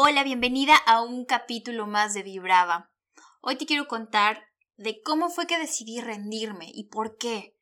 Hola, 0.00 0.22
bienvenida 0.22 0.76
a 0.76 1.02
un 1.02 1.24
capítulo 1.24 1.88
más 1.88 2.14
de 2.14 2.22
Vibrava. 2.22 2.88
Hoy 3.40 3.56
te 3.56 3.66
quiero 3.66 3.88
contar 3.88 4.44
de 4.76 5.02
cómo 5.02 5.28
fue 5.28 5.48
que 5.48 5.58
decidí 5.58 6.00
rendirme 6.00 6.70
y 6.72 6.84
por 6.84 7.16
qué. 7.16 7.56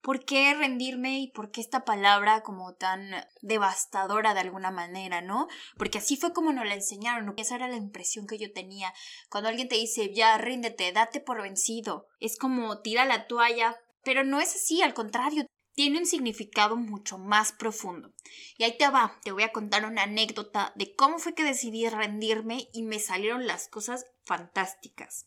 ¿Por 0.00 0.24
qué 0.24 0.54
rendirme 0.54 1.18
y 1.18 1.32
por 1.32 1.50
qué 1.50 1.60
esta 1.60 1.84
palabra 1.84 2.44
como 2.44 2.76
tan 2.76 3.10
devastadora 3.42 4.34
de 4.34 4.40
alguna 4.40 4.70
manera, 4.70 5.20
¿no? 5.20 5.48
Porque 5.76 5.98
así 5.98 6.16
fue 6.16 6.32
como 6.32 6.52
nos 6.52 6.64
la 6.64 6.74
enseñaron, 6.74 7.34
esa 7.36 7.56
era 7.56 7.66
la 7.66 7.74
impresión 7.74 8.28
que 8.28 8.38
yo 8.38 8.52
tenía. 8.52 8.94
Cuando 9.28 9.48
alguien 9.48 9.68
te 9.68 9.74
dice, 9.74 10.14
ya, 10.14 10.38
ríndete, 10.38 10.92
date 10.92 11.18
por 11.18 11.42
vencido, 11.42 12.06
es 12.20 12.38
como 12.38 12.82
tira 12.82 13.04
la 13.04 13.26
toalla, 13.26 13.76
pero 14.04 14.22
no 14.22 14.38
es 14.38 14.54
así, 14.54 14.80
al 14.80 14.94
contrario, 14.94 15.44
tiene 15.80 16.00
un 16.00 16.04
significado 16.04 16.76
mucho 16.76 17.16
más 17.16 17.52
profundo. 17.52 18.12
Y 18.58 18.64
ahí 18.64 18.76
te 18.76 18.90
va, 18.90 19.18
te 19.24 19.32
voy 19.32 19.44
a 19.44 19.52
contar 19.52 19.86
una 19.86 20.02
anécdota 20.02 20.74
de 20.76 20.94
cómo 20.94 21.18
fue 21.18 21.34
que 21.34 21.42
decidí 21.42 21.88
rendirme 21.88 22.68
y 22.74 22.82
me 22.82 22.98
salieron 22.98 23.46
las 23.46 23.66
cosas 23.68 24.04
fantásticas. 24.26 25.26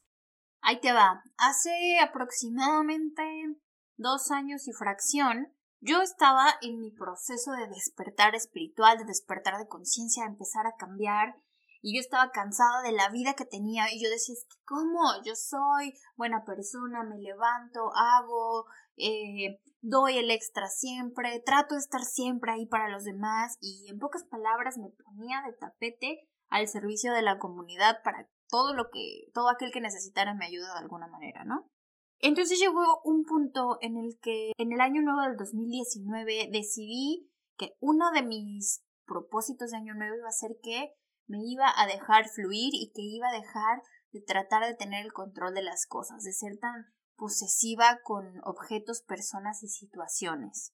Ahí 0.61 0.79
te 0.79 0.93
va, 0.93 1.23
hace 1.37 1.97
aproximadamente 1.99 3.23
dos 3.97 4.29
años 4.29 4.67
y 4.67 4.73
fracción, 4.73 5.51
yo 5.79 6.03
estaba 6.03 6.53
en 6.61 6.79
mi 6.79 6.91
proceso 6.91 7.53
de 7.53 7.67
despertar 7.69 8.35
espiritual, 8.35 8.99
de 8.99 9.05
despertar 9.05 9.57
de 9.57 9.67
conciencia, 9.67 10.21
de 10.21 10.33
empezar 10.33 10.67
a 10.67 10.75
cambiar, 10.77 11.35
y 11.83 11.95
yo 11.95 11.99
estaba 11.99 12.31
cansada 12.31 12.81
de 12.81 12.93
la 12.93 13.09
vida 13.09 13.33
que 13.33 13.43
tenía 13.43 13.93
y 13.93 14.01
yo 14.01 14.09
decía, 14.09 14.35
¿cómo? 14.65 15.01
Yo 15.25 15.35
soy 15.35 15.93
buena 16.15 16.45
persona, 16.45 17.03
me 17.03 17.19
levanto, 17.19 17.91
hago, 17.93 18.65
eh, 18.95 19.59
doy 19.81 20.17
el 20.17 20.31
extra 20.31 20.69
siempre, 20.69 21.43
trato 21.45 21.75
de 21.75 21.81
estar 21.81 22.01
siempre 22.01 22.53
ahí 22.53 22.65
para 22.65 22.89
los 22.89 23.03
demás 23.03 23.57
y 23.59 23.89
en 23.89 23.99
pocas 23.99 24.23
palabras 24.23 24.77
me 24.77 24.91
ponía 24.91 25.43
de 25.45 25.53
tapete 25.53 26.29
al 26.47 26.69
servicio 26.69 27.11
de 27.13 27.21
la 27.21 27.37
comunidad 27.37 28.01
para 28.01 28.29
todo 28.47 28.73
lo 28.73 28.89
que, 28.89 29.29
todo 29.33 29.49
aquel 29.49 29.73
que 29.73 29.81
necesitara 29.81 30.35
mi 30.35 30.45
ayuda 30.45 30.71
de 30.73 30.79
alguna 30.79 31.07
manera, 31.07 31.43
¿no? 31.43 31.67
Entonces 32.19 32.59
llegó 32.59 33.01
un 33.03 33.25
punto 33.25 33.77
en 33.81 33.97
el 33.97 34.17
que 34.21 34.53
en 34.57 34.71
el 34.71 34.79
año 34.79 35.01
nuevo 35.01 35.21
del 35.23 35.35
2019 35.35 36.47
decidí 36.49 37.29
que 37.57 37.75
uno 37.81 38.11
de 38.11 38.23
mis 38.23 38.85
propósitos 39.05 39.71
de 39.71 39.77
año 39.77 39.95
nuevo 39.95 40.15
iba 40.15 40.29
a 40.29 40.31
ser 40.31 40.51
que 40.63 40.93
me 41.27 41.39
iba 41.43 41.71
a 41.75 41.87
dejar 41.87 42.27
fluir 42.29 42.73
y 42.73 42.91
que 42.93 43.01
iba 43.01 43.29
a 43.29 43.39
dejar 43.39 43.81
de 44.11 44.21
tratar 44.21 44.65
de 44.65 44.75
tener 44.75 45.05
el 45.05 45.13
control 45.13 45.53
de 45.53 45.63
las 45.63 45.85
cosas, 45.87 46.23
de 46.23 46.33
ser 46.33 46.57
tan 46.59 46.85
posesiva 47.15 47.99
con 48.03 48.41
objetos, 48.43 49.01
personas 49.01 49.63
y 49.63 49.67
situaciones. 49.67 50.73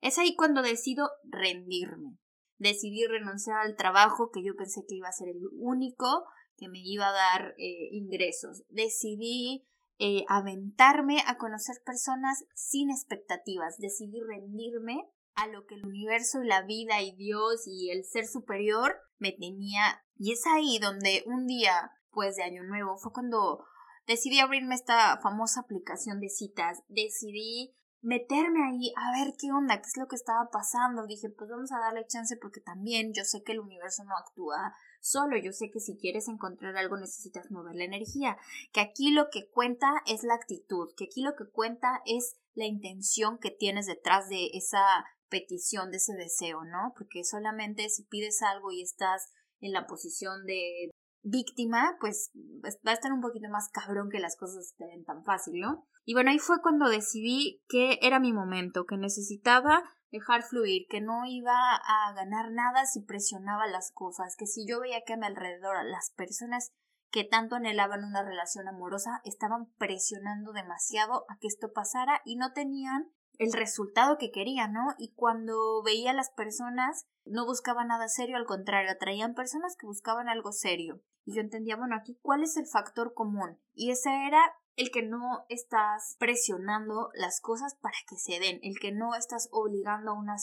Es 0.00 0.18
ahí 0.18 0.34
cuando 0.34 0.62
decido 0.62 1.10
rendirme. 1.24 2.18
Decidí 2.58 3.06
renunciar 3.06 3.58
al 3.58 3.76
trabajo 3.76 4.30
que 4.30 4.42
yo 4.42 4.54
pensé 4.56 4.82
que 4.86 4.96
iba 4.96 5.08
a 5.08 5.12
ser 5.12 5.28
el 5.28 5.42
único 5.52 6.24
que 6.56 6.68
me 6.68 6.80
iba 6.82 7.08
a 7.08 7.12
dar 7.12 7.54
eh, 7.58 7.88
ingresos. 7.92 8.64
Decidí 8.68 9.66
eh, 9.98 10.24
aventarme 10.28 11.22
a 11.26 11.36
conocer 11.36 11.76
personas 11.84 12.44
sin 12.54 12.90
expectativas. 12.90 13.78
Decidí 13.78 14.20
rendirme 14.20 15.08
a 15.34 15.46
lo 15.46 15.66
que 15.66 15.74
el 15.74 15.86
universo 15.86 16.42
y 16.42 16.48
la 16.48 16.62
vida 16.62 17.00
y 17.02 17.14
Dios 17.16 17.66
y 17.66 17.90
el 17.90 18.04
ser 18.04 18.26
superior 18.26 18.96
me 19.20 19.32
tenía. 19.32 20.02
Y 20.16 20.32
es 20.32 20.44
ahí 20.46 20.78
donde 20.78 21.22
un 21.26 21.46
día, 21.46 21.92
pues 22.10 22.36
de 22.36 22.42
Año 22.42 22.64
Nuevo, 22.64 22.96
fue 22.96 23.12
cuando 23.12 23.64
decidí 24.06 24.40
abrirme 24.40 24.74
esta 24.74 25.20
famosa 25.22 25.60
aplicación 25.60 26.18
de 26.20 26.28
citas, 26.28 26.82
decidí 26.88 27.76
meterme 28.02 28.60
ahí 28.66 28.92
a 28.96 29.12
ver 29.12 29.34
qué 29.38 29.52
onda, 29.52 29.76
qué 29.76 29.86
es 29.86 29.96
lo 29.96 30.08
que 30.08 30.16
estaba 30.16 30.48
pasando. 30.50 31.06
Dije, 31.06 31.28
pues 31.30 31.50
vamos 31.50 31.70
a 31.72 31.78
darle 31.78 32.06
chance 32.06 32.36
porque 32.36 32.60
también 32.60 33.12
yo 33.12 33.24
sé 33.24 33.42
que 33.42 33.52
el 33.52 33.60
universo 33.60 34.04
no 34.04 34.16
actúa 34.16 34.74
solo, 35.00 35.36
yo 35.36 35.52
sé 35.52 35.70
que 35.70 35.80
si 35.80 35.96
quieres 35.96 36.28
encontrar 36.28 36.76
algo 36.76 36.96
necesitas 36.96 37.50
mover 37.50 37.74
la 37.74 37.84
energía, 37.84 38.36
que 38.72 38.80
aquí 38.80 39.12
lo 39.12 39.28
que 39.30 39.48
cuenta 39.50 40.02
es 40.06 40.24
la 40.24 40.34
actitud, 40.34 40.88
que 40.96 41.04
aquí 41.04 41.22
lo 41.22 41.34
que 41.36 41.48
cuenta 41.50 42.02
es 42.04 42.36
la 42.54 42.66
intención 42.66 43.38
que 43.38 43.50
tienes 43.50 43.86
detrás 43.86 44.28
de 44.28 44.50
esa 44.54 45.06
petición, 45.30 45.90
de 45.90 45.96
ese 45.96 46.14
deseo, 46.14 46.64
¿no? 46.64 46.92
Porque 46.96 47.24
solamente 47.24 47.88
si 47.88 48.04
pides 48.04 48.42
algo 48.42 48.70
y 48.72 48.82
estás 48.82 49.30
en 49.60 49.72
la 49.72 49.86
posición 49.86 50.44
de 50.44 50.90
víctima, 51.22 51.96
pues 52.00 52.30
va 52.64 52.90
a 52.90 52.94
estar 52.94 53.12
un 53.12 53.20
poquito 53.20 53.48
más 53.50 53.68
cabrón 53.72 54.08
que 54.10 54.20
las 54.20 54.36
cosas 54.36 54.72
estén 54.72 55.04
tan 55.04 55.24
fácil, 55.24 55.60
¿no? 55.60 55.86
Y 56.04 56.14
bueno, 56.14 56.30
ahí 56.30 56.38
fue 56.38 56.60
cuando 56.62 56.88
decidí 56.88 57.62
que 57.68 57.98
era 58.02 58.20
mi 58.20 58.32
momento, 58.32 58.84
que 58.84 58.96
necesitaba 58.96 59.82
dejar 60.10 60.42
fluir, 60.42 60.86
que 60.88 61.00
no 61.00 61.24
iba 61.26 61.52
a 61.52 62.12
ganar 62.14 62.50
nada 62.50 62.86
si 62.86 63.02
presionaba 63.02 63.66
las 63.66 63.92
cosas, 63.92 64.34
que 64.36 64.46
si 64.46 64.66
yo 64.66 64.80
veía 64.80 65.02
que 65.06 65.12
a 65.12 65.16
mi 65.16 65.26
alrededor 65.26 65.76
las 65.84 66.10
personas 66.16 66.72
que 67.10 67.24
tanto 67.24 67.56
anhelaban 67.56 68.04
una 68.04 68.22
relación 68.22 68.68
amorosa 68.68 69.20
estaban 69.24 69.66
presionando 69.78 70.52
demasiado 70.52 71.24
a 71.28 71.38
que 71.38 71.48
esto 71.48 71.72
pasara 71.72 72.22
y 72.24 72.36
no 72.36 72.52
tenían 72.52 73.10
el 73.40 73.54
resultado 73.54 74.18
que 74.18 74.30
quería, 74.30 74.68
¿no? 74.68 74.94
Y 74.98 75.14
cuando 75.14 75.82
veía 75.82 76.10
a 76.10 76.14
las 76.14 76.30
personas, 76.30 77.06
no 77.24 77.46
buscaban 77.46 77.88
nada 77.88 78.06
serio, 78.06 78.36
al 78.36 78.44
contrario, 78.44 78.90
atraían 78.90 79.34
personas 79.34 79.76
que 79.78 79.86
buscaban 79.86 80.28
algo 80.28 80.52
serio. 80.52 81.00
Y 81.24 81.34
yo 81.34 81.40
entendía, 81.40 81.76
bueno, 81.76 81.96
aquí 81.96 82.18
cuál 82.20 82.42
es 82.42 82.58
el 82.58 82.66
factor 82.66 83.14
común. 83.14 83.58
Y 83.72 83.92
ese 83.92 84.10
era 84.26 84.42
el 84.76 84.90
que 84.90 85.02
no 85.02 85.46
estás 85.48 86.16
presionando 86.18 87.10
las 87.14 87.40
cosas 87.40 87.76
para 87.80 87.96
que 88.08 88.16
se 88.16 88.38
den, 88.40 88.60
el 88.62 88.78
que 88.78 88.92
no 88.92 89.14
estás 89.14 89.48
obligando 89.52 90.10
a 90.10 90.18
una 90.18 90.36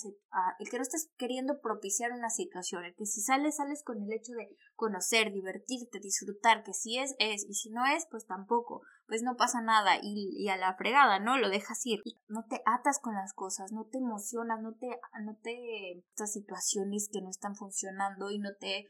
el 0.60 0.70
que 0.70 0.78
no 0.78 0.84
estás 0.84 1.10
queriendo 1.18 1.60
propiciar 1.62 2.12
una 2.12 2.30
situación, 2.30 2.84
el 2.84 2.96
que 2.96 3.06
si 3.06 3.22
sales 3.22 3.58
sales 3.58 3.84
con 3.84 4.02
el 4.02 4.12
hecho 4.12 4.34
de 4.34 4.56
conocer, 4.76 5.32
divertirte, 5.32 6.00
disfrutar, 6.00 6.64
que 6.64 6.74
si 6.74 6.98
es 6.98 7.16
es 7.20 7.46
y 7.48 7.54
si 7.54 7.70
no 7.72 7.86
es 7.86 8.08
pues 8.10 8.26
tampoco, 8.26 8.82
pues 9.08 9.24
no 9.24 9.38
pasa 9.38 9.62
nada 9.62 9.98
y, 10.02 10.50
a 10.50 10.58
la 10.58 10.76
fregada, 10.76 11.20
¿no? 11.20 11.38
Lo 11.38 11.50
dejas 11.50 11.86
ir. 11.86 12.02
No 12.28 12.46
te 12.50 12.62
atas 12.66 13.00
con 13.00 13.16
las 13.16 13.34
cosas, 13.34 13.72
no 13.72 13.86
te 13.86 13.98
emocionas, 13.98 14.62
no 14.62 14.74
te 14.74 14.88
no 15.24 15.38
te 15.42 15.98
estas 15.98 16.34
situaciones 16.34 17.10
que 17.12 17.22
no 17.22 17.30
están 17.30 17.56
funcionando 17.56 18.30
y 18.30 18.40
no 18.40 18.50
te 18.60 18.88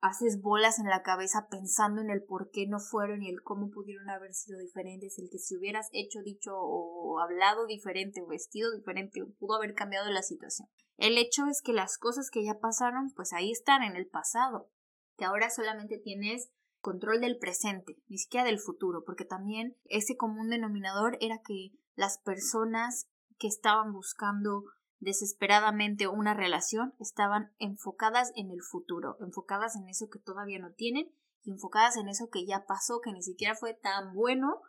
haces 0.00 0.40
bolas 0.40 0.78
en 0.78 0.86
la 0.86 1.02
cabeza 1.02 1.48
pensando 1.50 2.00
en 2.00 2.10
el 2.10 2.22
por 2.22 2.50
qué 2.50 2.66
no 2.66 2.78
fueron 2.78 3.22
y 3.22 3.30
el 3.30 3.42
cómo 3.42 3.70
pudieron 3.70 4.08
haber 4.10 4.32
sido 4.32 4.58
diferentes, 4.58 5.18
el 5.18 5.28
que 5.30 5.38
si 5.38 5.56
hubieras 5.56 5.88
hecho, 5.92 6.20
dicho 6.22 6.52
o 6.56 7.18
hablado 7.20 7.66
diferente 7.66 8.22
o 8.22 8.26
vestido 8.26 8.70
diferente 8.72 9.24
pudo 9.38 9.56
haber 9.56 9.74
cambiado 9.74 10.10
la 10.10 10.22
situación. 10.22 10.68
El 10.96 11.18
hecho 11.18 11.46
es 11.46 11.62
que 11.62 11.72
las 11.72 11.98
cosas 11.98 12.30
que 12.30 12.44
ya 12.44 12.58
pasaron, 12.58 13.12
pues 13.14 13.32
ahí 13.32 13.50
están 13.50 13.82
en 13.82 13.96
el 13.96 14.08
pasado, 14.08 14.70
que 15.16 15.24
ahora 15.24 15.50
solamente 15.50 15.98
tienes 15.98 16.50
control 16.80 17.20
del 17.20 17.38
presente, 17.38 17.96
ni 18.08 18.18
siquiera 18.18 18.46
del 18.46 18.58
futuro, 18.58 19.04
porque 19.04 19.24
también 19.24 19.76
ese 19.84 20.16
común 20.16 20.48
denominador 20.48 21.18
era 21.20 21.40
que 21.42 21.72
las 21.94 22.18
personas 22.18 23.08
que 23.38 23.48
estaban 23.48 23.92
buscando 23.92 24.64
desesperadamente 25.00 26.08
una 26.08 26.34
relación 26.34 26.94
estaban 26.98 27.52
enfocadas 27.58 28.32
en 28.34 28.50
el 28.50 28.62
futuro, 28.62 29.16
enfocadas 29.20 29.76
en 29.76 29.88
eso 29.88 30.08
que 30.08 30.18
todavía 30.18 30.58
no 30.58 30.72
tienen 30.72 31.10
y 31.44 31.52
enfocadas 31.52 31.96
en 31.96 32.08
eso 32.08 32.30
que 32.30 32.46
ya 32.46 32.66
pasó, 32.66 33.00
que 33.00 33.12
ni 33.12 33.22
siquiera 33.22 33.54
fue 33.54 33.74
tan 33.74 34.12
bueno 34.12 34.60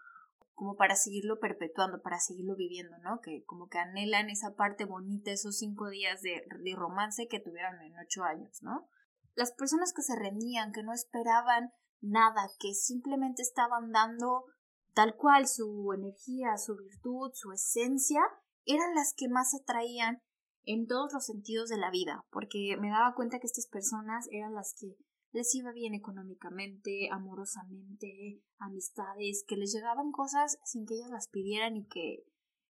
como 0.54 0.76
para 0.76 0.96
seguirlo 0.96 1.40
perpetuando, 1.40 2.02
para 2.02 2.20
seguirlo 2.20 2.56
viviendo, 2.56 2.98
¿no? 2.98 3.22
Que 3.22 3.44
como 3.46 3.70
que 3.70 3.80
anhelan 3.80 4.30
esa 4.30 4.56
parte 4.56 4.84
bonita, 4.84 5.32
esos 5.32 5.58
cinco 5.58 5.90
días 5.90 6.22
de, 6.22 6.44
de 6.64 6.76
romance 6.76 7.28
que 7.28 7.40
tuvieron 7.40 7.82
en 7.82 7.98
ocho 7.98 8.24
años, 8.24 8.62
¿no? 8.62 8.88
Las 9.36 9.54
personas 9.54 9.94
que 9.94 10.02
se 10.02 10.18
rendían, 10.18 10.74
que 10.74 10.84
no 10.84 10.92
esperaban 10.92 11.72
nada, 12.01 12.50
que 12.60 12.74
simplemente 12.74 13.42
estaban 13.42 13.92
dando 13.92 14.46
tal 14.94 15.16
cual 15.16 15.48
su 15.48 15.94
energía, 15.94 16.57
su 16.57 16.75
virtud, 16.75 17.31
su 17.34 17.51
esencia, 17.51 18.22
eran 18.66 18.94
las 18.96 19.13
que 19.16 19.30
más 19.30 19.51
se 19.51 19.63
traían 19.63 20.22
en 20.63 20.88
todos 20.88 21.13
los 21.13 21.25
sentidos 21.25 21.69
de 21.69 21.78
la 21.78 21.90
vida, 21.90 22.25
porque 22.31 22.75
me 22.80 22.90
daba 22.90 23.16
cuenta 23.16 23.40
que 23.40 23.48
estas 23.48 23.68
personas 23.68 24.28
eran 24.31 24.54
las 24.54 24.75
que 24.80 24.96
les 25.31 25.54
iba 25.56 25.72
bien 25.72 25.94
económicamente, 25.94 27.10
amorosamente, 27.12 28.42
amistades, 28.57 29.44
que 29.48 29.57
les 29.57 29.74
llegaban 29.74 30.12
cosas 30.12 30.57
sin 30.63 30.86
que 30.86 30.95
ellas 30.95 31.12
las 31.12 31.28
pidieran 31.30 31.78
y 31.78 31.88
que 31.88 32.25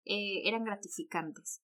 eh, 0.06 0.48
eran 0.48 0.64
gratificantes. 0.64 1.62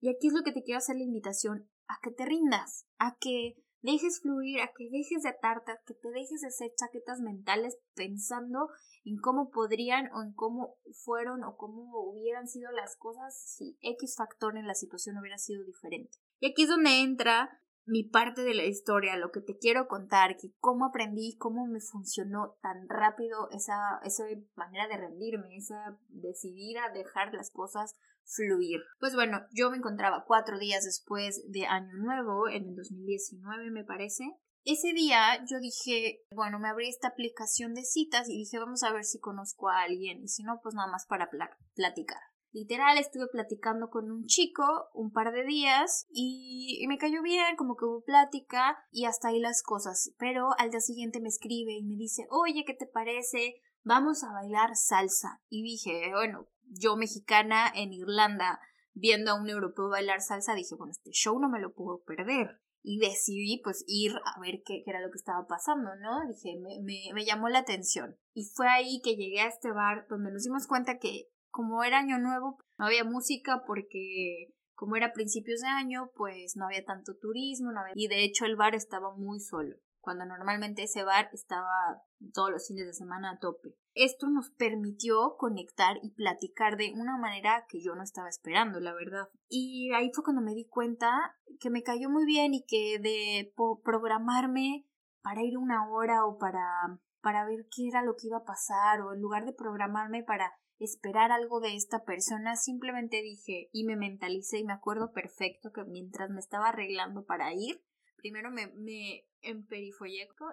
Y 0.00 0.08
aquí 0.08 0.28
es 0.28 0.32
lo 0.32 0.42
que 0.42 0.52
te 0.52 0.62
quiero 0.62 0.78
hacer 0.78 0.96
la 0.96 1.04
invitación 1.04 1.68
a 1.88 1.98
que 2.02 2.10
te 2.10 2.26
rindas, 2.26 2.86
a 2.98 3.16
que 3.18 3.54
dejes 3.92 4.20
fluir, 4.20 4.60
a 4.60 4.72
que 4.76 4.90
dejes 4.90 5.22
de 5.22 5.30
atarte, 5.30 5.72
a 5.72 5.80
que 5.86 5.94
te 5.94 6.10
dejes 6.10 6.40
de 6.42 6.48
hacer 6.48 6.72
chaquetas 6.76 7.20
mentales 7.20 7.78
pensando 7.94 8.68
en 9.04 9.16
cómo 9.18 9.50
podrían 9.50 10.10
o 10.12 10.22
en 10.22 10.32
cómo 10.34 10.76
fueron 11.04 11.44
o 11.44 11.56
cómo 11.56 11.90
hubieran 12.10 12.48
sido 12.48 12.70
las 12.72 12.96
cosas 12.96 13.34
si 13.34 13.78
X 13.80 14.16
factor 14.16 14.56
en 14.58 14.66
la 14.66 14.74
situación 14.74 15.16
hubiera 15.18 15.38
sido 15.38 15.64
diferente. 15.64 16.18
Y 16.40 16.50
aquí 16.50 16.64
es 16.64 16.68
donde 16.68 17.00
entra 17.00 17.62
mi 17.86 18.02
parte 18.02 18.42
de 18.42 18.54
la 18.54 18.64
historia, 18.64 19.16
lo 19.16 19.30
que 19.30 19.40
te 19.40 19.56
quiero 19.56 19.86
contar, 19.86 20.36
que 20.36 20.48
cómo 20.58 20.86
aprendí, 20.86 21.36
cómo 21.38 21.66
me 21.66 21.80
funcionó 21.80 22.56
tan 22.60 22.88
rápido 22.88 23.48
esa, 23.52 24.00
esa 24.02 24.24
manera 24.56 24.88
de 24.88 24.96
rendirme, 24.96 25.56
esa 25.56 25.96
decidir 26.08 26.78
a 26.78 26.90
dejar 26.90 27.32
las 27.32 27.52
cosas 27.52 27.94
fluir. 28.26 28.80
Pues 28.98 29.14
bueno, 29.14 29.46
yo 29.52 29.70
me 29.70 29.78
encontraba 29.78 30.24
cuatro 30.26 30.58
días 30.58 30.84
después 30.84 31.42
de 31.48 31.66
Año 31.66 31.94
Nuevo, 31.94 32.48
en 32.48 32.68
el 32.68 32.76
2019 32.76 33.70
me 33.70 33.84
parece, 33.84 34.24
ese 34.66 34.92
día 34.92 35.44
yo 35.48 35.60
dije, 35.60 36.24
bueno, 36.34 36.58
me 36.58 36.68
abrí 36.68 36.88
esta 36.88 37.06
aplicación 37.06 37.72
de 37.74 37.84
citas 37.84 38.28
y 38.28 38.36
dije, 38.38 38.58
vamos 38.58 38.82
a 38.82 38.92
ver 38.92 39.04
si 39.04 39.20
conozco 39.20 39.68
a 39.68 39.82
alguien 39.82 40.24
y 40.24 40.28
si 40.28 40.42
no, 40.42 40.58
pues 40.60 40.74
nada 40.74 40.90
más 40.90 41.06
para 41.06 41.30
platicar. 41.76 42.18
Literal, 42.50 42.98
estuve 42.98 43.28
platicando 43.30 43.90
con 43.90 44.10
un 44.10 44.24
chico 44.24 44.88
un 44.92 45.12
par 45.12 45.30
de 45.30 45.44
días 45.44 46.06
y, 46.10 46.84
me 46.88 46.98
cayó 46.98 47.22
bien, 47.22 47.54
como 47.56 47.76
que 47.76 47.84
hubo 47.84 48.02
plática 48.02 48.76
y 48.90 49.04
hasta 49.04 49.28
ahí 49.28 49.38
las 49.38 49.62
cosas. 49.62 50.10
Pero 50.18 50.48
al 50.58 50.70
día 50.70 50.80
siguiente 50.80 51.20
me 51.20 51.28
escribe 51.28 51.74
y 51.74 51.84
me 51.84 51.94
dice, 51.94 52.26
oye, 52.30 52.64
¿qué 52.66 52.74
te 52.74 52.86
parece? 52.86 53.62
Vamos 53.84 54.24
a 54.24 54.32
bailar 54.32 54.74
salsa. 54.74 55.42
Y 55.48 55.62
dije, 55.62 56.10
bueno, 56.12 56.48
yo 56.66 56.96
mexicana 56.96 57.70
en 57.74 57.92
Irlanda 57.92 58.60
viendo 58.92 59.30
a 59.30 59.34
un 59.34 59.48
europeo 59.48 59.88
bailar 59.88 60.20
salsa, 60.20 60.54
dije, 60.54 60.74
bueno, 60.74 60.90
este 60.90 61.10
show 61.10 61.38
no 61.38 61.48
me 61.48 61.60
lo 61.60 61.74
puedo 61.74 62.02
perder 62.04 62.60
y 62.82 62.98
decidí 62.98 63.60
pues 63.62 63.84
ir 63.86 64.12
a 64.24 64.40
ver 64.40 64.62
qué, 64.64 64.82
era 64.86 65.00
lo 65.00 65.10
que 65.10 65.18
estaba 65.18 65.46
pasando, 65.46 65.90
¿no? 65.96 66.26
Dije, 66.28 66.56
me, 66.60 66.80
me, 66.82 67.12
me, 67.12 67.24
llamó 67.24 67.48
la 67.48 67.58
atención. 67.58 68.16
Y 68.32 68.44
fue 68.44 68.68
ahí 68.68 69.00
que 69.02 69.16
llegué 69.16 69.40
a 69.40 69.48
este 69.48 69.72
bar 69.72 70.06
donde 70.08 70.30
nos 70.30 70.44
dimos 70.44 70.66
cuenta 70.66 70.98
que 70.98 71.28
como 71.50 71.82
era 71.82 71.98
año 71.98 72.18
nuevo, 72.18 72.58
no 72.78 72.86
había 72.86 73.02
música 73.02 73.64
porque 73.66 74.54
como 74.74 74.94
era 74.94 75.12
principios 75.12 75.62
de 75.62 75.68
año, 75.68 76.10
pues 76.14 76.54
no 76.54 76.66
había 76.66 76.84
tanto 76.84 77.16
turismo, 77.16 77.72
no 77.72 77.80
había... 77.80 77.92
y 77.96 78.08
de 78.08 78.22
hecho 78.24 78.44
el 78.44 78.56
bar 78.56 78.74
estaba 78.74 79.14
muy 79.16 79.40
solo 79.40 79.76
cuando 80.06 80.24
normalmente 80.24 80.84
ese 80.84 81.02
bar 81.02 81.28
estaba 81.32 82.00
todos 82.32 82.52
los 82.52 82.68
fines 82.68 82.86
de 82.86 82.92
semana 82.92 83.32
a 83.32 83.38
tope. 83.40 83.70
Esto 83.96 84.28
nos 84.28 84.50
permitió 84.50 85.36
conectar 85.38 85.96
y 86.02 86.10
platicar 86.10 86.76
de 86.76 86.92
una 86.92 87.16
manera 87.16 87.64
que 87.66 87.80
yo 87.80 87.94
no 87.94 88.02
estaba 88.02 88.28
esperando, 88.28 88.78
la 88.78 88.92
verdad. 88.92 89.30
Y 89.48 89.90
ahí 89.94 90.10
fue 90.14 90.22
cuando 90.22 90.42
me 90.42 90.54
di 90.54 90.66
cuenta 90.66 91.34
que 91.58 91.70
me 91.70 91.82
cayó 91.82 92.10
muy 92.10 92.26
bien 92.26 92.52
y 92.52 92.64
que 92.66 92.98
de 92.98 93.54
programarme 93.82 94.86
para 95.22 95.42
ir 95.42 95.56
una 95.56 95.88
hora 95.88 96.26
o 96.26 96.36
para 96.36 97.00
para 97.22 97.44
ver 97.44 97.66
qué 97.74 97.88
era 97.88 98.04
lo 98.04 98.14
que 98.14 98.28
iba 98.28 98.36
a 98.36 98.44
pasar 98.44 99.00
o 99.00 99.12
en 99.14 99.20
lugar 99.20 99.46
de 99.46 99.52
programarme 99.52 100.22
para 100.22 100.52
esperar 100.78 101.32
algo 101.32 101.58
de 101.58 101.74
esta 101.74 102.04
persona, 102.04 102.54
simplemente 102.54 103.22
dije 103.22 103.68
y 103.72 103.84
me 103.84 103.96
mentalicé 103.96 104.58
y 104.58 104.64
me 104.64 104.74
acuerdo 104.74 105.10
perfecto 105.10 105.72
que 105.72 105.84
mientras 105.84 106.30
me 106.30 106.38
estaba 106.38 106.68
arreglando 106.68 107.24
para 107.24 107.52
ir, 107.54 107.82
primero 108.16 108.50
me, 108.50 108.68
me 108.68 109.24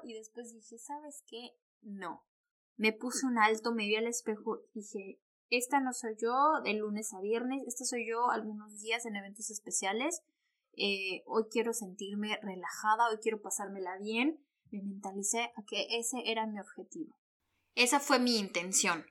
y 0.03 0.13
después 0.13 0.53
dije, 0.53 0.77
¿sabes 0.77 1.23
qué? 1.27 1.51
No. 1.81 2.23
Me 2.75 2.93
puse 2.93 3.25
un 3.25 3.37
alto, 3.37 3.73
me 3.73 3.85
vi 3.85 3.95
al 3.95 4.07
espejo 4.07 4.59
dije, 4.73 5.19
esta 5.49 5.79
no 5.79 5.93
soy 5.93 6.15
yo 6.21 6.33
de 6.63 6.73
lunes 6.73 7.13
a 7.13 7.21
viernes, 7.21 7.63
esta 7.67 7.85
soy 7.85 8.07
yo 8.09 8.31
algunos 8.31 8.81
días 8.81 9.05
en 9.05 9.15
eventos 9.15 9.51
especiales. 9.51 10.21
Eh, 10.75 11.21
hoy 11.27 11.43
quiero 11.51 11.73
sentirme 11.73 12.39
relajada, 12.41 13.09
hoy 13.11 13.17
quiero 13.21 13.41
pasármela 13.41 13.97
bien. 13.99 14.43
Me 14.71 14.81
mentalicé 14.81 15.51
a 15.55 15.63
que 15.67 15.85
ese 15.99 16.23
era 16.25 16.47
mi 16.47 16.59
objetivo. 16.59 17.15
Esa 17.75 17.99
fue 17.99 18.17
mi 18.17 18.37
intención. 18.37 19.05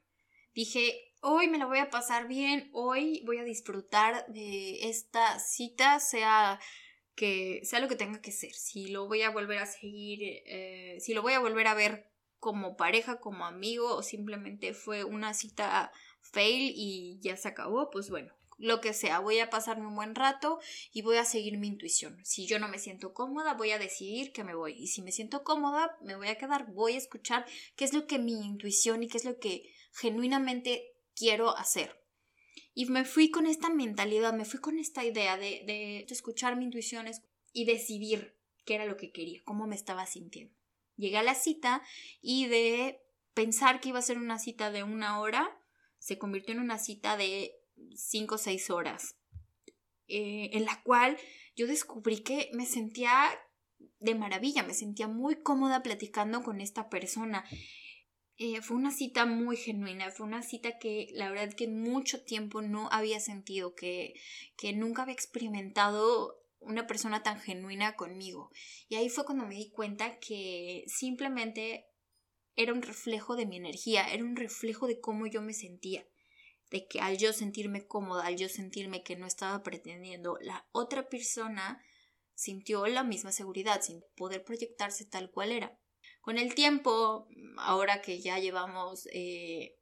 Dije, 0.54 1.14
hoy 1.22 1.48
me 1.48 1.58
la 1.58 1.66
voy 1.66 1.78
a 1.78 1.90
pasar 1.90 2.26
bien, 2.26 2.68
hoy 2.72 3.22
voy 3.24 3.38
a 3.38 3.44
disfrutar 3.44 4.26
de 4.26 4.88
esta 4.88 5.38
cita, 5.38 6.00
sea 6.00 6.58
que 7.14 7.60
sea 7.64 7.80
lo 7.80 7.88
que 7.88 7.96
tenga 7.96 8.20
que 8.20 8.32
ser, 8.32 8.52
si 8.52 8.88
lo 8.88 9.06
voy 9.06 9.22
a 9.22 9.30
volver 9.30 9.58
a 9.58 9.66
seguir, 9.66 10.20
eh, 10.46 10.96
si 11.00 11.14
lo 11.14 11.22
voy 11.22 11.34
a 11.34 11.40
volver 11.40 11.66
a 11.66 11.74
ver 11.74 12.11
como 12.42 12.76
pareja, 12.76 13.20
como 13.20 13.46
amigo 13.46 13.94
o 13.94 14.02
simplemente 14.02 14.74
fue 14.74 15.04
una 15.04 15.32
cita 15.32 15.92
fail 16.18 16.72
y 16.74 17.20
ya 17.20 17.36
se 17.36 17.46
acabó, 17.46 17.88
pues 17.88 18.10
bueno, 18.10 18.34
lo 18.58 18.80
que 18.80 18.94
sea, 18.94 19.20
voy 19.20 19.38
a 19.38 19.48
pasarme 19.48 19.86
un 19.86 19.94
buen 19.94 20.16
rato 20.16 20.58
y 20.92 21.02
voy 21.02 21.18
a 21.18 21.24
seguir 21.24 21.56
mi 21.56 21.68
intuición. 21.68 22.18
Si 22.24 22.48
yo 22.48 22.58
no 22.58 22.66
me 22.66 22.80
siento 22.80 23.14
cómoda, 23.14 23.54
voy 23.54 23.70
a 23.70 23.78
decidir 23.78 24.32
que 24.32 24.42
me 24.42 24.56
voy. 24.56 24.72
Y 24.72 24.88
si 24.88 25.02
me 25.02 25.12
siento 25.12 25.44
cómoda, 25.44 25.96
me 26.02 26.16
voy 26.16 26.26
a 26.26 26.34
quedar, 26.36 26.66
voy 26.72 26.94
a 26.94 26.98
escuchar 26.98 27.46
qué 27.76 27.84
es 27.84 27.94
lo 27.94 28.08
que 28.08 28.18
mi 28.18 28.32
intuición 28.44 29.04
y 29.04 29.08
qué 29.08 29.18
es 29.18 29.24
lo 29.24 29.38
que 29.38 29.72
genuinamente 29.92 30.96
quiero 31.14 31.56
hacer. 31.56 32.02
Y 32.74 32.86
me 32.86 33.04
fui 33.04 33.30
con 33.30 33.46
esta 33.46 33.70
mentalidad, 33.70 34.32
me 34.32 34.46
fui 34.46 34.58
con 34.58 34.80
esta 34.80 35.04
idea 35.04 35.36
de, 35.36 35.62
de 35.64 36.06
escuchar 36.10 36.56
mis 36.56 36.64
intuiciones 36.64 37.22
y 37.52 37.66
decidir 37.66 38.36
qué 38.64 38.74
era 38.74 38.86
lo 38.86 38.96
que 38.96 39.12
quería, 39.12 39.42
cómo 39.44 39.68
me 39.68 39.76
estaba 39.76 40.06
sintiendo. 40.06 40.60
Llegué 40.96 41.18
a 41.18 41.22
la 41.22 41.34
cita 41.34 41.82
y 42.20 42.46
de 42.46 43.00
pensar 43.34 43.80
que 43.80 43.90
iba 43.90 43.98
a 43.98 44.02
ser 44.02 44.18
una 44.18 44.38
cita 44.38 44.70
de 44.70 44.82
una 44.82 45.20
hora, 45.20 45.58
se 45.98 46.18
convirtió 46.18 46.54
en 46.54 46.60
una 46.60 46.78
cita 46.78 47.16
de 47.16 47.52
cinco 47.94 48.34
o 48.34 48.38
seis 48.38 48.70
horas, 48.70 49.16
eh, 50.08 50.50
en 50.52 50.64
la 50.64 50.82
cual 50.82 51.16
yo 51.56 51.66
descubrí 51.66 52.22
que 52.22 52.50
me 52.52 52.66
sentía 52.66 53.30
de 54.00 54.14
maravilla, 54.14 54.62
me 54.62 54.74
sentía 54.74 55.08
muy 55.08 55.36
cómoda 55.36 55.82
platicando 55.82 56.42
con 56.42 56.60
esta 56.60 56.88
persona. 56.88 57.44
Eh, 58.36 58.60
fue 58.62 58.76
una 58.76 58.90
cita 58.90 59.26
muy 59.26 59.56
genuina, 59.56 60.10
fue 60.10 60.26
una 60.26 60.42
cita 60.42 60.78
que 60.78 61.08
la 61.12 61.30
verdad 61.30 61.54
que 61.54 61.64
en 61.64 61.80
mucho 61.80 62.24
tiempo 62.24 62.62
no 62.62 62.88
había 62.90 63.20
sentido, 63.20 63.74
que, 63.74 64.14
que 64.56 64.72
nunca 64.72 65.02
había 65.02 65.14
experimentado 65.14 66.41
una 66.64 66.86
persona 66.86 67.22
tan 67.22 67.40
genuina 67.40 67.96
conmigo. 67.96 68.50
Y 68.88 68.96
ahí 68.96 69.08
fue 69.08 69.24
cuando 69.24 69.46
me 69.46 69.54
di 69.54 69.70
cuenta 69.70 70.18
que 70.18 70.84
simplemente 70.86 71.86
era 72.54 72.72
un 72.72 72.82
reflejo 72.82 73.36
de 73.36 73.46
mi 73.46 73.56
energía, 73.56 74.12
era 74.12 74.24
un 74.24 74.36
reflejo 74.36 74.86
de 74.86 75.00
cómo 75.00 75.26
yo 75.26 75.42
me 75.42 75.54
sentía. 75.54 76.06
De 76.70 76.86
que 76.86 77.00
al 77.00 77.18
yo 77.18 77.32
sentirme 77.32 77.86
cómoda, 77.86 78.26
al 78.26 78.36
yo 78.36 78.48
sentirme 78.48 79.02
que 79.02 79.16
no 79.16 79.26
estaba 79.26 79.62
pretendiendo, 79.62 80.38
la 80.40 80.66
otra 80.72 81.08
persona 81.08 81.82
sintió 82.34 82.86
la 82.86 83.04
misma 83.04 83.32
seguridad, 83.32 83.82
sin 83.82 84.02
poder 84.16 84.44
proyectarse 84.44 85.04
tal 85.04 85.30
cual 85.30 85.52
era. 85.52 85.78
Con 86.20 86.38
el 86.38 86.54
tiempo, 86.54 87.28
ahora 87.58 88.00
que 88.00 88.20
ya 88.20 88.38
llevamos 88.38 89.06
eh, 89.12 89.76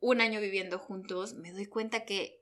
un 0.00 0.20
año 0.20 0.40
viviendo 0.40 0.78
juntos, 0.78 1.34
me 1.34 1.52
doy 1.52 1.66
cuenta 1.66 2.04
que 2.04 2.40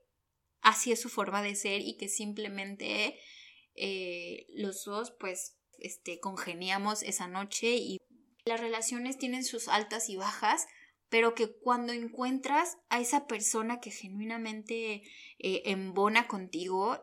así 0.61 0.91
es 0.91 1.01
su 1.01 1.09
forma 1.09 1.41
de 1.41 1.55
ser 1.55 1.81
y 1.81 1.97
que 1.97 2.09
simplemente 2.09 3.19
eh, 3.75 4.47
los 4.49 4.85
dos 4.85 5.11
pues 5.19 5.57
este, 5.79 6.19
congeniamos 6.19 7.03
esa 7.03 7.27
noche 7.27 7.75
y 7.75 7.99
las 8.45 8.59
relaciones 8.59 9.17
tienen 9.17 9.43
sus 9.43 9.67
altas 9.67 10.09
y 10.09 10.15
bajas, 10.15 10.67
pero 11.09 11.35
que 11.35 11.55
cuando 11.55 11.93
encuentras 11.93 12.77
a 12.89 12.99
esa 12.99 13.27
persona 13.27 13.79
que 13.79 13.91
genuinamente 13.91 15.03
eh, 15.39 15.61
embona 15.65 16.27
contigo, 16.27 16.99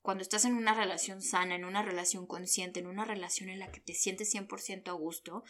cuando 0.00 0.22
estás 0.22 0.44
en 0.44 0.54
una 0.54 0.72
relación 0.72 1.20
sana, 1.20 1.56
en 1.56 1.64
una 1.64 1.82
relación 1.82 2.26
consciente, 2.26 2.80
en 2.80 2.86
una 2.86 3.04
relación 3.04 3.48
en 3.48 3.58
la 3.58 3.70
que 3.72 3.80
te 3.80 3.92
sientes 3.92 4.32
100% 4.32 4.88
a 4.88 4.92
gusto, 4.92 5.42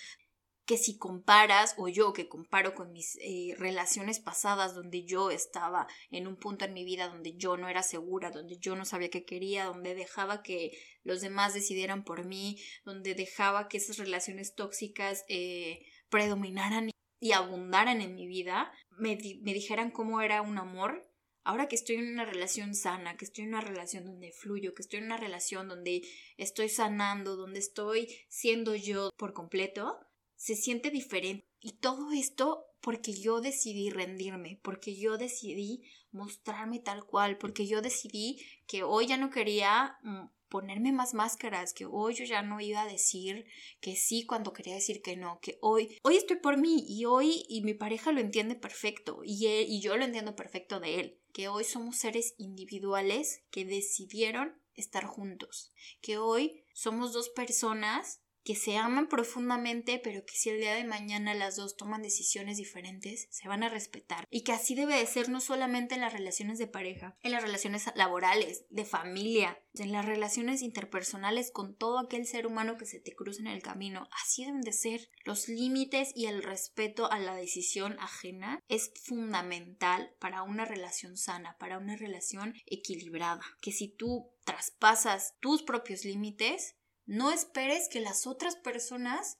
que 0.66 0.76
si 0.76 0.98
comparas 0.98 1.74
o 1.78 1.88
yo 1.88 2.12
que 2.12 2.28
comparo 2.28 2.74
con 2.74 2.92
mis 2.92 3.16
eh, 3.22 3.54
relaciones 3.56 4.18
pasadas 4.18 4.74
donde 4.74 5.04
yo 5.04 5.30
estaba 5.30 5.86
en 6.10 6.26
un 6.26 6.36
punto 6.36 6.64
en 6.64 6.74
mi 6.74 6.84
vida 6.84 7.08
donde 7.08 7.36
yo 7.36 7.56
no 7.56 7.68
era 7.68 7.84
segura, 7.84 8.32
donde 8.32 8.58
yo 8.58 8.74
no 8.74 8.84
sabía 8.84 9.08
qué 9.08 9.24
quería, 9.24 9.64
donde 9.64 9.94
dejaba 9.94 10.42
que 10.42 10.72
los 11.04 11.20
demás 11.20 11.54
decidieran 11.54 12.02
por 12.02 12.26
mí, 12.26 12.60
donde 12.84 13.14
dejaba 13.14 13.68
que 13.68 13.76
esas 13.76 13.96
relaciones 13.96 14.54
tóxicas 14.56 15.24
eh, 15.28 15.86
predominaran 16.08 16.90
y 17.20 17.32
abundaran 17.32 18.00
en 18.00 18.16
mi 18.16 18.26
vida, 18.26 18.72
me, 18.90 19.16
me 19.42 19.54
dijeran 19.54 19.92
cómo 19.92 20.20
era 20.20 20.42
un 20.42 20.58
amor, 20.58 21.08
ahora 21.44 21.68
que 21.68 21.76
estoy 21.76 21.96
en 21.96 22.12
una 22.12 22.24
relación 22.24 22.74
sana, 22.74 23.16
que 23.16 23.24
estoy 23.24 23.44
en 23.44 23.50
una 23.50 23.60
relación 23.60 24.04
donde 24.04 24.32
fluyo, 24.32 24.74
que 24.74 24.82
estoy 24.82 24.98
en 24.98 25.06
una 25.06 25.16
relación 25.16 25.68
donde 25.68 26.02
estoy 26.36 26.68
sanando, 26.68 27.36
donde 27.36 27.60
estoy 27.60 28.08
siendo 28.28 28.74
yo 28.74 29.10
por 29.16 29.32
completo, 29.32 30.00
se 30.36 30.56
siente 30.56 30.90
diferente. 30.90 31.46
Y 31.60 31.72
todo 31.72 32.12
esto 32.12 32.66
porque 32.80 33.12
yo 33.12 33.40
decidí 33.40 33.90
rendirme, 33.90 34.60
porque 34.62 34.96
yo 34.96 35.18
decidí 35.18 35.82
mostrarme 36.12 36.78
tal 36.78 37.04
cual, 37.04 37.38
porque 37.38 37.66
yo 37.66 37.82
decidí 37.82 38.40
que 38.66 38.84
hoy 38.84 39.08
ya 39.08 39.16
no 39.16 39.30
quería 39.30 39.98
mm, 40.02 40.26
ponerme 40.48 40.92
más 40.92 41.14
máscaras, 41.14 41.72
que 41.72 41.86
hoy 41.86 42.14
yo 42.14 42.24
ya 42.24 42.42
no 42.42 42.60
iba 42.60 42.82
a 42.82 42.86
decir 42.86 43.46
que 43.80 43.96
sí 43.96 44.24
cuando 44.24 44.52
quería 44.52 44.74
decir 44.74 45.02
que 45.02 45.16
no, 45.16 45.40
que 45.40 45.58
hoy, 45.60 45.98
hoy 46.02 46.16
estoy 46.16 46.36
por 46.36 46.56
mí 46.56 46.84
y 46.88 47.04
hoy 47.04 47.44
y 47.48 47.62
mi 47.62 47.74
pareja 47.74 48.12
lo 48.12 48.20
entiende 48.20 48.54
perfecto 48.54 49.22
y, 49.24 49.46
y 49.46 49.80
yo 49.80 49.96
lo 49.96 50.04
entiendo 50.04 50.36
perfecto 50.36 50.78
de 50.78 51.00
él 51.00 51.20
que 51.32 51.48
hoy 51.48 51.64
somos 51.64 51.96
seres 51.96 52.34
individuales 52.38 53.42
que 53.50 53.64
decidieron 53.64 54.58
estar 54.74 55.04
juntos, 55.04 55.72
que 56.00 56.18
hoy 56.18 56.64
somos 56.72 57.12
dos 57.12 57.28
personas 57.30 58.22
que 58.46 58.54
se 58.54 58.76
aman 58.76 59.08
profundamente, 59.08 59.98
pero 59.98 60.24
que 60.24 60.36
si 60.36 60.50
el 60.50 60.60
día 60.60 60.72
de 60.74 60.84
mañana 60.84 61.34
las 61.34 61.56
dos 61.56 61.76
toman 61.76 62.00
decisiones 62.00 62.58
diferentes, 62.58 63.26
se 63.28 63.48
van 63.48 63.64
a 63.64 63.68
respetar. 63.68 64.24
Y 64.30 64.44
que 64.44 64.52
así 64.52 64.76
debe 64.76 64.96
de 64.96 65.06
ser 65.06 65.28
no 65.28 65.40
solamente 65.40 65.96
en 65.96 66.00
las 66.00 66.12
relaciones 66.12 66.56
de 66.58 66.68
pareja, 66.68 67.16
en 67.22 67.32
las 67.32 67.42
relaciones 67.42 67.86
laborales, 67.96 68.64
de 68.70 68.84
familia, 68.84 69.60
en 69.74 69.90
las 69.90 70.06
relaciones 70.06 70.62
interpersonales 70.62 71.50
con 71.50 71.74
todo 71.74 71.98
aquel 71.98 72.24
ser 72.24 72.46
humano 72.46 72.76
que 72.76 72.86
se 72.86 73.00
te 73.00 73.16
cruza 73.16 73.40
en 73.40 73.48
el 73.48 73.62
camino. 73.62 74.08
Así 74.22 74.44
deben 74.44 74.60
de 74.60 74.72
ser. 74.72 75.10
Los 75.24 75.48
límites 75.48 76.12
y 76.14 76.26
el 76.26 76.44
respeto 76.44 77.10
a 77.10 77.18
la 77.18 77.34
decisión 77.34 77.96
ajena 77.98 78.60
es 78.68 78.92
fundamental 79.02 80.14
para 80.20 80.44
una 80.44 80.64
relación 80.64 81.16
sana, 81.16 81.56
para 81.58 81.78
una 81.78 81.96
relación 81.96 82.54
equilibrada. 82.64 83.42
Que 83.60 83.72
si 83.72 83.88
tú 83.88 84.30
traspasas 84.44 85.34
tus 85.40 85.64
propios 85.64 86.04
límites, 86.04 86.76
No 87.06 87.30
esperes 87.32 87.88
que 87.88 88.00
las 88.00 88.26
otras 88.26 88.56
personas 88.56 89.38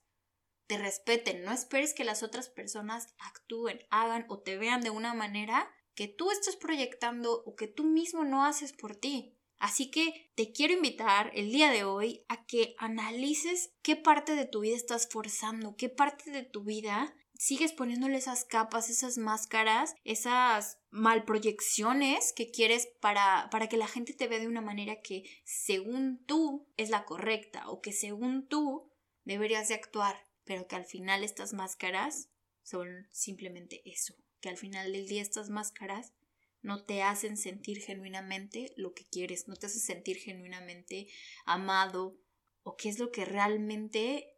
te 0.67 0.77
respeten, 0.77 1.43
no 1.43 1.51
esperes 1.51 1.93
que 1.93 2.03
las 2.03 2.23
otras 2.23 2.49
personas 2.49 3.13
actúen, 3.19 3.79
hagan 3.89 4.25
o 4.29 4.39
te 4.39 4.57
vean 4.57 4.81
de 4.81 4.89
una 4.89 5.13
manera 5.13 5.69
que 5.95 6.07
tú 6.07 6.31
estás 6.31 6.55
proyectando 6.55 7.43
o 7.45 7.55
que 7.55 7.67
tú 7.67 7.83
mismo 7.83 8.23
no 8.23 8.45
haces 8.45 8.73
por 8.73 8.95
ti. 8.95 9.37
Así 9.59 9.89
que 9.89 10.31
te 10.35 10.51
quiero 10.51 10.73
invitar 10.73 11.31
el 11.33 11.51
día 11.51 11.71
de 11.71 11.83
hoy 11.83 12.23
a 12.27 12.45
que 12.45 12.75
analices 12.77 13.73
qué 13.81 13.95
parte 13.95 14.35
de 14.35 14.45
tu 14.45 14.59
vida 14.59 14.75
estás 14.75 15.09
forzando, 15.09 15.75
qué 15.75 15.89
parte 15.89 16.29
de 16.31 16.43
tu 16.43 16.63
vida 16.63 17.15
sigues 17.33 17.73
poniéndole 17.73 18.17
esas 18.17 18.45
capas, 18.45 18.89
esas 18.89 19.17
máscaras, 19.17 19.95
esas 20.03 20.76
malproyecciones 20.89 22.33
que 22.33 22.49
quieres 22.51 22.87
para, 23.01 23.49
para 23.51 23.67
que 23.67 23.77
la 23.77 23.87
gente 23.87 24.13
te 24.13 24.27
vea 24.27 24.39
de 24.39 24.47
una 24.47 24.61
manera 24.61 25.01
que 25.01 25.23
según 25.43 26.23
tú 26.25 26.67
es 26.77 26.89
la 26.89 27.05
correcta 27.05 27.69
o 27.69 27.81
que 27.81 27.91
según 27.91 28.47
tú 28.47 28.91
deberías 29.25 29.67
de 29.67 29.75
actuar, 29.75 30.15
pero 30.45 30.67
que 30.67 30.75
al 30.75 30.85
final 30.85 31.23
estas 31.23 31.53
máscaras 31.53 32.29
son 32.63 33.07
simplemente 33.11 33.81
eso, 33.85 34.15
que 34.39 34.49
al 34.49 34.57
final 34.57 34.91
del 34.91 35.07
día 35.07 35.21
estas 35.21 35.49
máscaras 35.49 36.13
no 36.61 36.83
te 36.83 37.01
hacen 37.03 37.37
sentir 37.37 37.81
genuinamente 37.81 38.73
lo 38.75 38.93
que 38.93 39.05
quieres, 39.05 39.47
no 39.47 39.55
te 39.55 39.67
hacen 39.67 39.81
sentir 39.81 40.17
genuinamente 40.17 41.07
amado 41.45 42.17
o 42.63 42.75
qué 42.75 42.89
es 42.89 42.99
lo 42.99 43.11
que 43.11 43.25
realmente 43.25 44.33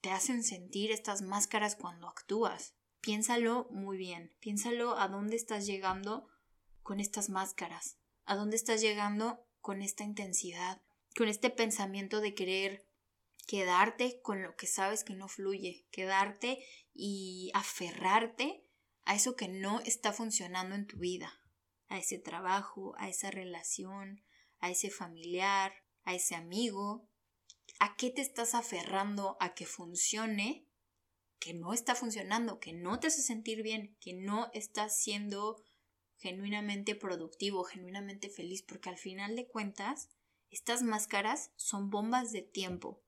te 0.00 0.10
hacen 0.10 0.44
sentir 0.44 0.90
estas 0.90 1.22
máscaras 1.22 1.76
cuando 1.76 2.08
actúas. 2.08 2.74
Piénsalo 3.04 3.68
muy 3.70 3.98
bien, 3.98 4.34
piénsalo 4.40 4.98
a 4.98 5.08
dónde 5.08 5.36
estás 5.36 5.66
llegando 5.66 6.26
con 6.82 7.00
estas 7.00 7.28
máscaras, 7.28 7.98
a 8.24 8.34
dónde 8.34 8.56
estás 8.56 8.80
llegando 8.80 9.44
con 9.60 9.82
esta 9.82 10.04
intensidad, 10.04 10.80
con 11.14 11.28
este 11.28 11.50
pensamiento 11.50 12.22
de 12.22 12.34
querer 12.34 12.88
quedarte 13.46 14.22
con 14.22 14.42
lo 14.42 14.56
que 14.56 14.66
sabes 14.66 15.04
que 15.04 15.12
no 15.12 15.28
fluye, 15.28 15.86
quedarte 15.90 16.64
y 16.94 17.50
aferrarte 17.52 18.64
a 19.04 19.14
eso 19.14 19.36
que 19.36 19.48
no 19.48 19.80
está 19.80 20.14
funcionando 20.14 20.74
en 20.74 20.86
tu 20.86 20.96
vida, 20.96 21.30
a 21.88 21.98
ese 21.98 22.18
trabajo, 22.18 22.94
a 22.96 23.10
esa 23.10 23.30
relación, 23.30 24.24
a 24.60 24.70
ese 24.70 24.88
familiar, 24.88 25.74
a 26.04 26.14
ese 26.14 26.36
amigo, 26.36 27.06
¿A 27.80 27.96
qué 27.96 28.10
te 28.10 28.22
estás 28.22 28.54
aferrando 28.54 29.36
a 29.40 29.54
que 29.54 29.66
funcione 29.66 30.66
que 31.38 31.54
no 31.54 31.72
está 31.72 31.94
funcionando, 31.94 32.60
que 32.60 32.72
no 32.72 33.00
te 33.00 33.08
hace 33.08 33.22
sentir 33.22 33.62
bien, 33.62 33.96
que 34.00 34.12
no 34.12 34.50
estás 34.54 34.98
siendo 34.98 35.62
genuinamente 36.16 36.94
productivo, 36.94 37.64
genuinamente 37.64 38.30
feliz, 38.30 38.62
porque 38.62 38.88
al 38.88 38.98
final 38.98 39.36
de 39.36 39.46
cuentas, 39.46 40.08
estas 40.50 40.82
máscaras 40.82 41.50
son 41.56 41.90
bombas 41.90 42.32
de 42.32 42.42
tiempo. 42.42 43.02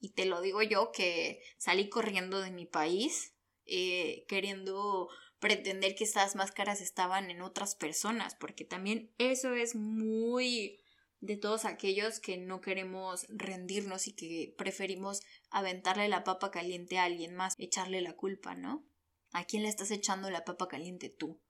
Y 0.00 0.10
te 0.10 0.26
lo 0.26 0.40
digo 0.40 0.62
yo 0.62 0.92
que 0.92 1.42
salí 1.56 1.88
corriendo 1.88 2.40
de 2.40 2.50
mi 2.50 2.66
país 2.66 3.34
eh, 3.70 4.24
queriendo 4.28 5.08
pretender 5.40 5.94
que 5.94 6.04
estas 6.04 6.34
máscaras 6.36 6.80
estaban 6.80 7.30
en 7.30 7.42
otras 7.42 7.74
personas, 7.74 8.34
porque 8.34 8.64
también 8.64 9.12
eso 9.18 9.52
es 9.54 9.74
muy 9.74 10.80
de 11.20 11.36
todos 11.36 11.64
aquellos 11.64 12.20
que 12.20 12.36
no 12.36 12.60
queremos 12.60 13.26
rendirnos 13.28 14.06
y 14.06 14.14
que 14.14 14.54
preferimos 14.56 15.20
aventarle 15.50 16.08
la 16.08 16.24
papa 16.24 16.50
caliente 16.50 16.98
a 16.98 17.04
alguien 17.04 17.34
más, 17.34 17.54
echarle 17.58 18.00
la 18.00 18.14
culpa, 18.14 18.54
¿no? 18.54 18.86
¿A 19.32 19.44
quién 19.44 19.62
le 19.62 19.68
estás 19.68 19.90
echando 19.90 20.30
la 20.30 20.44
papa 20.44 20.68
caliente 20.68 21.10
tú? 21.10 21.40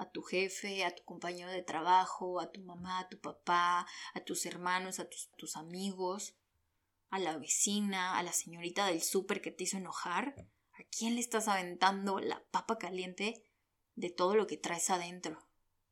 a 0.00 0.10
tu 0.10 0.22
jefe, 0.22 0.82
a 0.84 0.94
tu 0.94 1.04
compañero 1.04 1.50
de 1.50 1.62
trabajo, 1.62 2.40
a 2.40 2.50
tu 2.50 2.62
mamá, 2.62 3.00
a 3.00 3.08
tu 3.10 3.20
papá, 3.20 3.86
a 4.14 4.20
tus 4.24 4.46
hermanos, 4.46 4.98
a 4.98 5.06
tus, 5.36 5.56
amigos, 5.56 6.36
a 7.10 7.18
la 7.18 7.36
vecina, 7.36 8.18
a 8.18 8.22
la 8.22 8.32
señorita 8.32 8.86
del 8.86 9.02
súper 9.02 9.42
que 9.42 9.50
te 9.50 9.64
hizo 9.64 9.76
enojar. 9.76 10.34
¿A 10.72 10.84
quién 10.90 11.16
le 11.16 11.20
estás 11.20 11.48
aventando 11.48 12.18
la 12.18 12.42
papa 12.50 12.78
caliente 12.78 13.44
de 13.94 14.08
todo 14.08 14.36
lo 14.36 14.46
que 14.46 14.56
traes 14.56 14.88
adentro? 14.88 15.46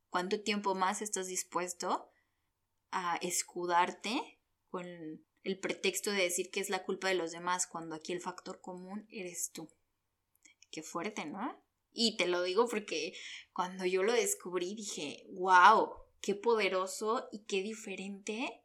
¿Cuánto 0.09 0.41
tiempo 0.41 0.73
más 0.73 1.03
estás 1.03 1.27
dispuesto 1.27 2.09
a 2.91 3.17
escudarte 3.21 4.39
con 4.69 4.85
el 5.43 5.59
pretexto 5.59 6.11
de 6.11 6.23
decir 6.23 6.51
que 6.51 6.59
es 6.59 6.69
la 6.69 6.83
culpa 6.83 7.07
de 7.07 7.15
los 7.15 7.31
demás 7.31 7.67
cuando 7.67 7.95
aquí 7.95 8.13
el 8.13 8.21
factor 8.21 8.61
común 8.61 9.07
eres 9.09 9.51
tú. 9.51 9.69
Qué 10.71 10.83
fuerte, 10.83 11.25
¿no? 11.25 11.61
Y 11.91 12.17
te 12.17 12.27
lo 12.27 12.43
digo 12.43 12.67
porque 12.67 13.13
cuando 13.53 13.85
yo 13.85 14.03
lo 14.03 14.13
descubrí 14.13 14.75
dije, 14.75 15.25
wow, 15.31 15.91
qué 16.21 16.35
poderoso 16.35 17.27
y 17.31 17.45
qué 17.45 17.61
diferente 17.61 18.61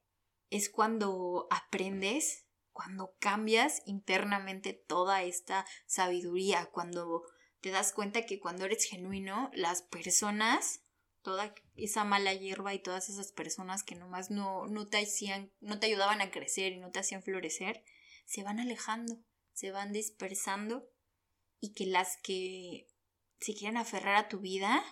es 0.50 0.69
cuando 0.69 1.47
aprendes, 1.50 2.47
cuando 2.73 3.14
cambias 3.19 3.83
internamente 3.87 4.73
toda 4.73 5.23
esta 5.23 5.64
sabiduría, 5.87 6.66
cuando 6.66 7.25
te 7.61 7.71
das 7.71 7.93
cuenta 7.93 8.26
que 8.26 8.38
cuando 8.38 8.66
eres 8.66 8.85
genuino, 8.85 9.50
las 9.54 9.83
personas 9.83 10.84
toda 11.25 11.54
esa 11.75 12.04
mala 12.04 12.35
hierba 12.35 12.75
y 12.75 12.78
todas 12.78 13.09
esas 13.09 13.33
personas 13.33 13.83
que 13.83 13.97
nomás 13.97 14.31
no, 14.31 14.66
no 14.66 14.87
te 14.87 14.99
hacían, 14.99 15.50
no 15.61 15.81
te 15.81 15.87
ayudaban 15.87 16.21
a 16.21 16.31
crecer 16.31 16.73
y 16.73 16.78
no 16.78 16.90
te 16.90 17.00
hacían 17.00 17.23
florecer, 17.23 17.83
se 18.26 18.45
van 18.45 18.61
alejando, 18.61 19.19
se 19.52 19.73
van 19.73 19.93
dispersando 19.93 20.87
y 21.59 21.73
que 21.73 21.87
las 21.87 22.19
que 22.23 22.87
se 23.40 23.54
quieren 23.54 23.78
aferrar 23.78 24.16
a 24.16 24.28
tu 24.28 24.38
vida 24.38 24.85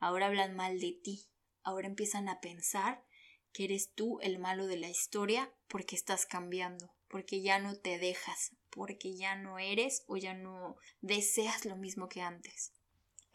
ahora 0.00 0.26
hablan 0.26 0.54
mal 0.56 0.80
de 0.80 0.92
ti, 0.92 1.30
ahora 1.62 1.86
empiezan 1.86 2.28
a 2.28 2.40
pensar 2.40 3.04
que 3.52 3.64
eres 3.64 3.94
tú 3.94 4.18
el 4.20 4.40
malo 4.40 4.66
de 4.66 4.76
la 4.76 4.90
historia 4.90 5.54
porque 5.68 5.94
estás 5.94 6.26
cambiando, 6.26 6.92
porque 7.08 7.42
ya 7.42 7.60
no 7.60 7.78
te 7.78 7.98
dejas, 7.98 8.56
porque 8.70 9.16
ya 9.16 9.36
no 9.36 9.60
eres 9.60 10.02
o 10.08 10.16
ya 10.16 10.34
no 10.34 10.76
deseas 11.00 11.64
lo 11.64 11.76
mismo 11.76 12.08
que 12.08 12.20
antes. 12.20 12.72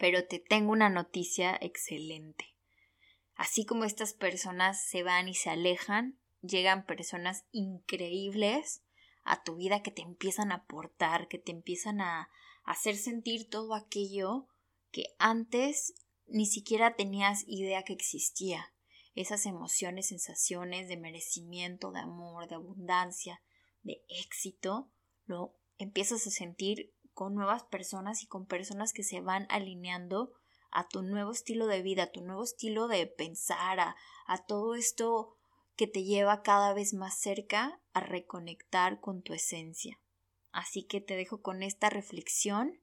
Pero 0.00 0.26
te 0.26 0.38
tengo 0.38 0.72
una 0.72 0.88
noticia 0.88 1.58
excelente. 1.60 2.56
Así 3.34 3.66
como 3.66 3.84
estas 3.84 4.14
personas 4.14 4.82
se 4.82 5.02
van 5.02 5.28
y 5.28 5.34
se 5.34 5.50
alejan, 5.50 6.18
llegan 6.40 6.86
personas 6.86 7.44
increíbles 7.52 8.82
a 9.24 9.42
tu 9.42 9.56
vida 9.56 9.82
que 9.82 9.90
te 9.90 10.00
empiezan 10.00 10.52
a 10.52 10.56
aportar, 10.56 11.28
que 11.28 11.38
te 11.38 11.52
empiezan 11.52 12.00
a 12.00 12.30
hacer 12.64 12.96
sentir 12.96 13.50
todo 13.50 13.74
aquello 13.74 14.48
que 14.90 15.04
antes 15.18 15.92
ni 16.26 16.46
siquiera 16.46 16.96
tenías 16.96 17.44
idea 17.46 17.82
que 17.82 17.92
existía. 17.92 18.72
Esas 19.14 19.44
emociones, 19.44 20.08
sensaciones 20.08 20.88
de 20.88 20.96
merecimiento, 20.96 21.92
de 21.92 22.00
amor, 22.00 22.48
de 22.48 22.54
abundancia, 22.54 23.42
de 23.82 24.02
éxito, 24.08 24.90
lo 25.26 25.58
empiezas 25.76 26.26
a 26.26 26.30
sentir 26.30 26.94
con 27.14 27.34
nuevas 27.34 27.64
personas 27.64 28.22
y 28.22 28.26
con 28.26 28.46
personas 28.46 28.92
que 28.92 29.02
se 29.02 29.20
van 29.20 29.46
alineando 29.50 30.32
a 30.70 30.88
tu 30.88 31.02
nuevo 31.02 31.32
estilo 31.32 31.66
de 31.66 31.82
vida, 31.82 32.04
a 32.04 32.12
tu 32.12 32.20
nuevo 32.22 32.44
estilo 32.44 32.88
de 32.88 33.06
pensar, 33.06 33.80
a, 33.80 33.96
a 34.26 34.38
todo 34.44 34.74
esto 34.74 35.36
que 35.76 35.86
te 35.86 36.04
lleva 36.04 36.42
cada 36.42 36.74
vez 36.74 36.94
más 36.94 37.18
cerca 37.18 37.80
a 37.92 38.00
reconectar 38.00 39.00
con 39.00 39.22
tu 39.22 39.32
esencia. 39.32 39.98
Así 40.52 40.84
que 40.84 41.00
te 41.00 41.16
dejo 41.16 41.42
con 41.42 41.62
esta 41.62 41.90
reflexión 41.90 42.80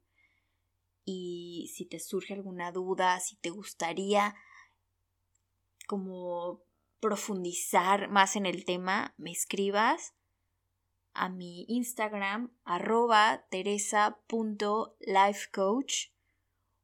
y 1.05 1.71
si 1.73 1.85
te 1.85 1.99
surge 1.99 2.33
alguna 2.33 2.71
duda, 2.71 3.19
si 3.19 3.35
te 3.37 3.49
gustaría 3.49 4.35
como 5.87 6.61
profundizar 6.99 8.09
más 8.09 8.35
en 8.35 8.45
el 8.45 8.65
tema, 8.65 9.13
me 9.17 9.31
escribas 9.31 10.13
a 11.17 11.27
mi 11.29 11.65
Instagram 11.67 12.51
arroba 12.63 13.45
teresa.lifecoach 13.49 16.13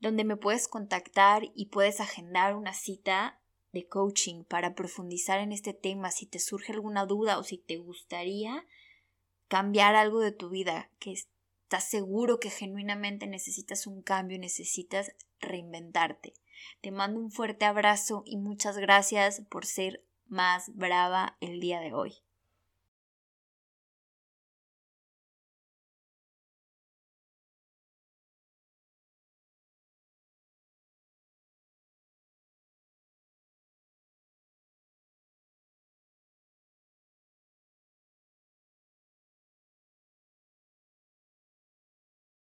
donde 0.00 0.24
me 0.24 0.36
puedes 0.36 0.68
contactar 0.68 1.50
y 1.54 1.66
puedes 1.66 2.00
agendar 2.00 2.54
una 2.54 2.72
cita 2.72 3.40
de 3.72 3.86
coaching 3.86 4.44
para 4.44 4.74
profundizar 4.74 5.40
en 5.40 5.52
este 5.52 5.74
tema. 5.74 6.10
Si 6.10 6.26
te 6.26 6.38
surge 6.38 6.72
alguna 6.72 7.04
duda 7.04 7.38
o 7.38 7.42
si 7.42 7.58
te 7.58 7.78
gustaría 7.78 8.64
cambiar 9.48 9.96
algo 9.96 10.20
de 10.20 10.32
tu 10.32 10.50
vida, 10.50 10.90
que 10.98 11.14
estás 11.68 11.84
seguro 11.84 12.40
que 12.40 12.48
genuinamente 12.48 13.26
necesitas 13.26 13.86
un 13.86 14.00
cambio, 14.00 14.38
necesitas 14.38 15.12
reinventarte. 15.38 16.32
Te 16.80 16.90
mando 16.90 17.20
un 17.20 17.30
fuerte 17.30 17.66
abrazo 17.66 18.22
y 18.24 18.38
muchas 18.38 18.78
gracias 18.78 19.42
por 19.50 19.66
ser 19.66 20.02
más 20.28 20.74
brava 20.74 21.36
el 21.42 21.60
día 21.60 21.80
de 21.80 21.92
hoy. 21.92 22.14